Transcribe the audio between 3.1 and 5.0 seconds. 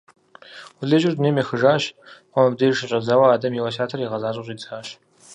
адэм и уэсятыр игъэзащӀэу щӀидзащ.